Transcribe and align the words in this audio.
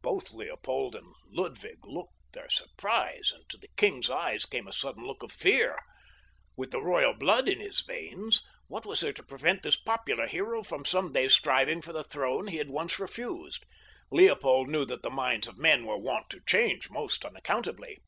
Both 0.00 0.32
Leopold 0.32 0.96
and 0.96 1.12
Ludwig 1.28 1.84
looked 1.86 2.32
their 2.32 2.48
surprise, 2.48 3.30
and 3.34 3.46
to 3.50 3.58
the 3.58 3.68
king's 3.76 4.08
eyes 4.08 4.46
came 4.46 4.66
a 4.66 4.72
sudden 4.72 5.04
look 5.04 5.22
of 5.22 5.30
fear. 5.30 5.78
With 6.56 6.70
the 6.70 6.80
royal 6.80 7.12
blood 7.12 7.46
in 7.46 7.60
his 7.60 7.82
veins, 7.82 8.42
what 8.68 8.86
was 8.86 9.00
there 9.02 9.12
to 9.12 9.22
prevent 9.22 9.62
this 9.62 9.78
popular 9.78 10.26
hero 10.26 10.62
from 10.62 10.86
some 10.86 11.12
day 11.12 11.28
striving 11.28 11.82
for 11.82 11.92
the 11.92 12.02
throne 12.04 12.46
he 12.46 12.56
had 12.56 12.70
once 12.70 12.98
refused? 12.98 13.66
Leopold 14.10 14.70
knew 14.70 14.86
that 14.86 15.02
the 15.02 15.10
minds 15.10 15.46
of 15.46 15.58
men 15.58 15.84
were 15.84 15.98
wont 15.98 16.30
to 16.30 16.40
change 16.46 16.88
most 16.88 17.22
unaccountably. 17.26 17.98